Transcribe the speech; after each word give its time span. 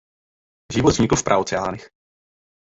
Život 0.73 0.91
vznikl 0.93 1.15
v 1.15 1.23
praoceánech. 1.23 1.89